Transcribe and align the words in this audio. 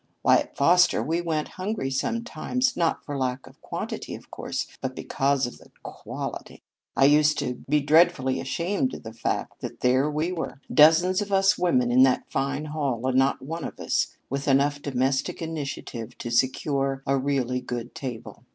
Why, 0.23 0.37
at 0.37 0.57
Foster 0.57 1.03
we 1.03 1.21
went 1.21 1.47
hungry 1.47 1.91
sometimes 1.91 2.75
not 2.75 3.05
for 3.05 3.15
lack 3.19 3.45
of 3.45 3.61
quantity, 3.61 4.15
of 4.15 4.31
course, 4.31 4.65
but 4.81 4.95
because 4.95 5.45
of 5.45 5.59
the 5.59 5.69
quality. 5.83 6.63
I 6.97 7.05
used 7.05 7.37
to 7.37 7.63
be 7.69 7.81
dreadfully 7.81 8.39
ashamed 8.39 8.95
of 8.95 9.03
the 9.03 9.13
fact 9.13 9.61
that 9.61 9.81
there 9.81 10.09
we 10.09 10.31
were, 10.31 10.59
dozens 10.73 11.21
of 11.21 11.31
us 11.31 11.55
women 11.55 11.91
in 11.91 12.01
that 12.01 12.31
fine 12.31 12.65
hall, 12.65 13.05
and 13.05 13.15
not 13.19 13.43
one 13.43 13.63
of 13.63 13.79
us 13.79 14.17
with 14.27 14.47
enough 14.47 14.81
domestic 14.81 15.39
initiative 15.39 16.17
to 16.17 16.31
secure 16.31 17.03
a 17.05 17.15
really 17.15 17.61
good 17.61 17.93
table. 17.93 18.43